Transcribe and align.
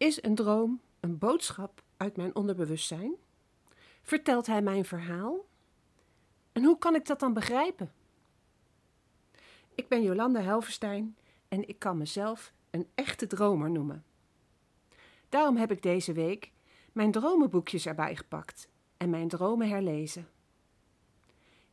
Is 0.00 0.22
een 0.22 0.34
droom 0.34 0.80
een 1.00 1.18
boodschap 1.18 1.82
uit 1.96 2.16
mijn 2.16 2.34
onderbewustzijn? 2.34 3.14
Vertelt 4.02 4.46
hij 4.46 4.62
mijn 4.62 4.84
verhaal? 4.84 5.44
En 6.52 6.64
hoe 6.64 6.78
kan 6.78 6.94
ik 6.94 7.06
dat 7.06 7.20
dan 7.20 7.32
begrijpen? 7.32 7.92
Ik 9.74 9.88
ben 9.88 10.02
Jolanda 10.02 10.40
Helverstein 10.40 11.16
en 11.48 11.68
ik 11.68 11.78
kan 11.78 11.98
mezelf 11.98 12.52
een 12.70 12.86
echte 12.94 13.26
dromer 13.26 13.70
noemen. 13.70 14.04
Daarom 15.28 15.56
heb 15.56 15.70
ik 15.70 15.82
deze 15.82 16.12
week 16.12 16.52
mijn 16.92 17.10
dromenboekjes 17.10 17.86
erbij 17.86 18.16
gepakt 18.16 18.68
en 18.96 19.10
mijn 19.10 19.28
dromen 19.28 19.68
herlezen. 19.68 20.28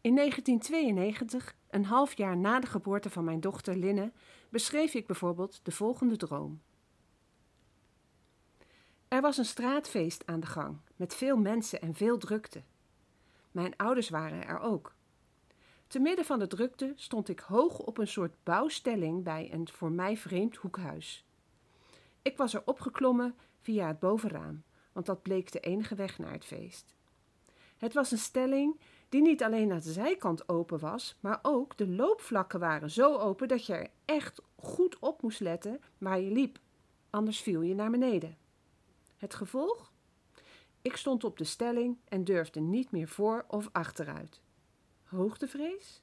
In 0.00 0.14
1992, 0.14 1.56
een 1.70 1.84
half 1.84 2.16
jaar 2.16 2.36
na 2.36 2.60
de 2.60 2.66
geboorte 2.66 3.10
van 3.10 3.24
mijn 3.24 3.40
dochter 3.40 3.76
Linne, 3.76 4.12
beschreef 4.48 4.94
ik 4.94 5.06
bijvoorbeeld 5.06 5.60
de 5.62 5.72
volgende 5.72 6.16
droom. 6.16 6.60
Er 9.14 9.20
was 9.20 9.38
een 9.38 9.44
straatfeest 9.44 10.26
aan 10.26 10.40
de 10.40 10.46
gang, 10.46 10.76
met 10.96 11.14
veel 11.14 11.36
mensen 11.36 11.80
en 11.80 11.94
veel 11.94 12.18
drukte. 12.18 12.62
Mijn 13.50 13.76
ouders 13.76 14.08
waren 14.08 14.46
er 14.46 14.58
ook. 14.58 14.94
Te 15.86 15.98
midden 15.98 16.24
van 16.24 16.38
de 16.38 16.46
drukte 16.46 16.92
stond 16.96 17.28
ik 17.28 17.40
hoog 17.40 17.78
op 17.78 17.98
een 17.98 18.08
soort 18.08 18.34
bouwstelling 18.42 19.22
bij 19.24 19.52
een 19.52 19.68
voor 19.68 19.90
mij 19.90 20.16
vreemd 20.16 20.56
hoekhuis. 20.56 21.24
Ik 22.22 22.36
was 22.36 22.54
er 22.54 22.62
opgeklommen 22.64 23.34
via 23.60 23.86
het 23.86 23.98
bovenraam, 23.98 24.62
want 24.92 25.06
dat 25.06 25.22
bleek 25.22 25.52
de 25.52 25.60
enige 25.60 25.94
weg 25.94 26.18
naar 26.18 26.32
het 26.32 26.44
feest. 26.44 26.94
Het 27.76 27.94
was 27.94 28.10
een 28.10 28.18
stelling 28.18 28.80
die 29.08 29.22
niet 29.22 29.42
alleen 29.42 29.72
aan 29.72 29.80
de 29.80 29.92
zijkant 29.92 30.48
open 30.48 30.78
was, 30.78 31.18
maar 31.20 31.38
ook 31.42 31.76
de 31.76 31.88
loopvlakken 31.88 32.60
waren 32.60 32.90
zo 32.90 33.16
open 33.16 33.48
dat 33.48 33.66
je 33.66 33.74
er 33.74 33.90
echt 34.04 34.42
goed 34.56 34.98
op 34.98 35.22
moest 35.22 35.40
letten 35.40 35.80
waar 35.98 36.20
je 36.20 36.30
liep, 36.30 36.58
anders 37.10 37.40
viel 37.40 37.62
je 37.62 37.74
naar 37.74 37.90
beneden. 37.90 38.43
Het 39.16 39.34
gevolg? 39.34 39.92
Ik 40.82 40.96
stond 40.96 41.24
op 41.24 41.38
de 41.38 41.44
stelling 41.44 41.98
en 42.04 42.24
durfde 42.24 42.60
niet 42.60 42.90
meer 42.90 43.08
voor 43.08 43.44
of 43.48 43.68
achteruit. 43.72 44.40
Hoogtevrees? 45.04 46.02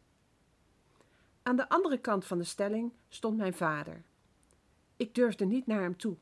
Aan 1.43 1.55
de 1.55 1.69
andere 1.69 1.97
kant 1.97 2.25
van 2.25 2.37
de 2.37 2.43
stelling 2.43 2.93
stond 3.09 3.37
mijn 3.37 3.53
vader. 3.53 4.03
Ik 4.95 5.15
durfde 5.15 5.45
niet 5.45 5.67
naar 5.67 5.81
hem 5.81 5.97
toe. 5.97 6.11
Op 6.11 6.19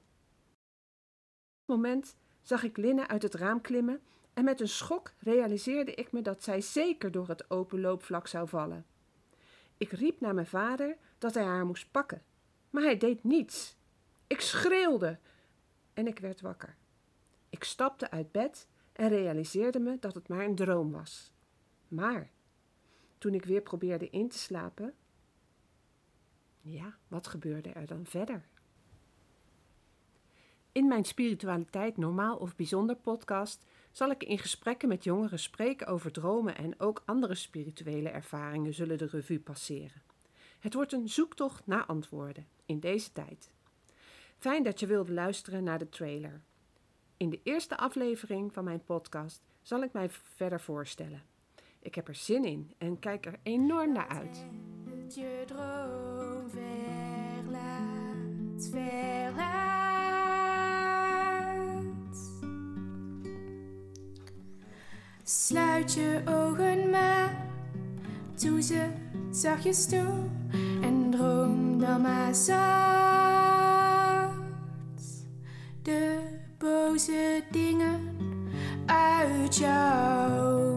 dat 1.66 1.76
moment 1.76 2.16
zag 2.42 2.64
ik 2.64 2.78
Linne 2.78 3.08
uit 3.08 3.24
het 3.24 3.34
raam 3.34 3.62
klimmen 3.62 4.02
en 4.34 4.44
met 4.44 4.62
een 4.62 4.68
schok 4.68 5.14
realiseerde 5.20 5.94
ik 5.94 6.12
me 6.12 6.22
dat 6.22 6.44
zij 6.44 6.62
zeker 6.62 7.12
door 7.12 7.28
het 7.28 7.50
open 7.50 7.82
loopvlak 7.82 8.28
zou 8.28 8.48
vallen. 8.48 8.86
Ik 9.78 9.92
riep 9.92 10.20
naar 10.20 10.34
mijn 10.34 10.48
vader 10.48 10.98
dat 11.18 11.34
hij 11.34 11.44
haar 11.44 11.66
moest 11.66 11.92
pakken, 11.92 12.24
maar 12.70 12.84
hij 12.84 12.98
deed 12.98 13.24
niets. 13.24 13.76
Ik 14.28 14.42
schreeuwde 14.42 15.20
en 16.00 16.08
ik 16.08 16.20
werd 16.20 16.42
wakker. 16.42 16.76
Ik 17.50 17.64
stapte 17.64 18.12
uit 18.12 18.32
bed 18.32 18.68
en 18.94 19.10
realiseerde 19.10 19.80
me 19.80 19.98
dat 20.00 20.16
het 20.16 20.28
maar 20.28 20.46
een 20.46 20.56
droom 20.56 20.92
was. 20.92 21.34
Maar 21.88 22.32
toen 23.18 23.34
ik 23.34 23.46
weer 23.46 23.62
probeerde 23.62 24.10
in 24.10 24.30
te 24.30 24.38
slapen, 24.38 24.94
ja, 26.62 26.98
wat 27.08 27.28
gebeurde 27.28 27.70
er 27.70 27.86
dan 27.86 28.06
verder? 28.06 28.48
In 30.72 30.88
mijn 30.88 31.06
Spiritualiteit 31.06 31.98
Normaal 31.98 32.38
of 32.38 32.56
Bijzonder 32.56 32.96
podcast 32.96 33.66
zal 33.92 34.10
ik 34.10 34.24
in 34.24 34.40
gesprekken 34.40 34.88
met 34.88 35.04
jongeren 35.04 35.40
spreken 35.40 35.88
over 35.88 36.12
dromen 36.12 36.58
en 36.58 36.80
ook 36.80 37.04
andere 37.06 37.36
spirituele 37.36 38.10
ervaringen 38.10 38.74
zullen 38.74 38.98
de 38.98 39.08
revue 39.08 39.40
passeren. 39.40 40.02
Het 40.60 40.74
wordt 40.74 40.94
een 40.94 41.10
zoektocht 41.10 41.68
naar 41.68 41.86
antwoorden 41.86 42.48
in 42.66 42.80
deze 42.80 43.12
tijd. 43.12 43.52
Fijn 44.40 44.64
dat 44.64 44.80
je 44.80 44.88
wilde 44.88 45.14
luisteren 45.14 45.64
naar 45.64 45.80
de 45.80 45.90
trailer. 45.90 46.42
In 47.18 47.30
de 47.30 47.40
eerste 47.44 47.78
aflevering 47.78 48.54
van 48.54 48.64
mijn 48.64 48.84
podcast 48.84 49.42
zal 49.62 49.84
ik 49.84 49.94
mij 49.94 50.10
verder 50.10 50.62
voorstellen. 50.62 51.22
Ik 51.80 51.96
heb 51.96 52.08
er 52.08 52.16
zin 52.16 52.46
in 52.46 52.74
en 52.78 53.00
kijk 53.00 53.26
er 53.26 53.40
enorm 53.44 53.94
naar 53.94 54.08
uit. 54.08 54.46
Je 55.16 55.44
droom 55.46 56.50
verlaat, 56.50 57.50
verlaat. 58.72 59.80
Sluit 65.24 65.94
je 65.94 66.22
ogen 66.26 66.90
maar, 66.90 67.46
doe 68.42 68.62
ze 68.62 68.90
zachtjes 69.32 69.88
toe 69.88 70.28
en 70.82 71.12
droom 71.12 71.80
dan 71.80 72.02
maar 72.02 72.36
zacht. 72.36 72.69
boze 76.60 77.44
dingen 77.52 78.18
uit 78.86 79.56
jou. 79.56 80.69